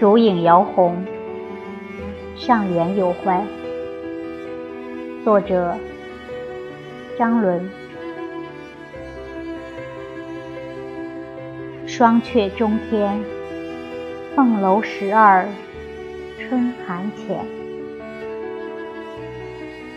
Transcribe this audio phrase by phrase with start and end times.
[0.00, 1.04] 烛影摇红，
[2.36, 3.44] 上元有怀。
[5.24, 5.74] 作者：
[7.18, 7.68] 张伦。
[11.84, 13.20] 双阙中天，
[14.36, 15.44] 凤楼十二，
[16.38, 17.44] 春寒浅。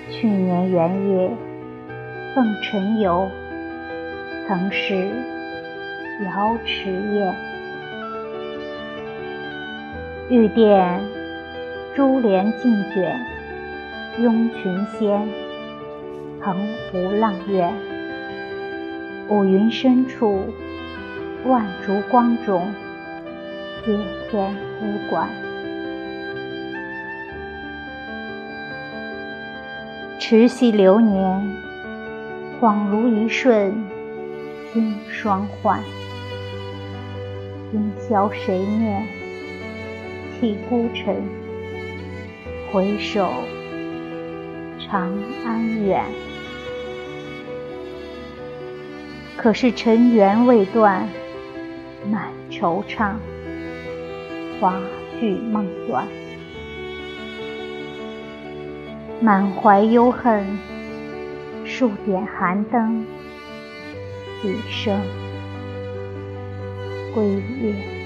[0.10, 1.30] 去年元夜，
[2.34, 3.30] 奉晨游，
[4.48, 5.12] 曾是
[6.26, 7.51] 瑶池宴。
[10.32, 11.02] 玉殿
[11.94, 13.20] 珠帘尽卷，
[14.18, 15.28] 拥群仙，
[16.40, 16.56] 澎
[16.90, 17.74] 湖浪苑。
[19.28, 20.46] 五云深处，
[21.46, 22.66] 万烛光中，
[23.86, 23.92] 接
[24.30, 25.28] 天丝管。
[30.18, 31.58] 迟昔流年，
[32.62, 33.84] 恍如一瞬，
[34.74, 35.82] 经霜换。
[37.70, 39.06] 今宵谁念？
[40.42, 41.16] 弃孤城，
[42.72, 43.32] 回首
[44.80, 46.04] 长安远。
[49.38, 51.08] 可是尘缘未断，
[52.10, 53.14] 满惆怅，
[54.60, 54.82] 花
[55.20, 56.08] 续梦短，
[59.20, 60.44] 满怀忧恨，
[61.64, 63.06] 数点寒灯，
[64.42, 65.00] 几声
[67.14, 67.24] 归
[67.62, 68.01] 雁。